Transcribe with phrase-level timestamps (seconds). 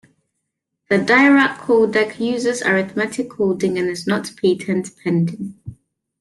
[0.89, 5.59] The Dirac codec uses arithmetic coding and is not patent pending.